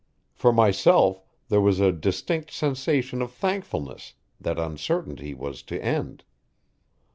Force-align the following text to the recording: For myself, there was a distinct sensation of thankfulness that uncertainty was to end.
For 0.33 0.51
myself, 0.51 1.23
there 1.49 1.61
was 1.61 1.79
a 1.79 1.91
distinct 1.91 2.49
sensation 2.49 3.21
of 3.21 3.31
thankfulness 3.31 4.15
that 4.39 4.57
uncertainty 4.57 5.35
was 5.35 5.61
to 5.69 5.79
end. 5.79 6.23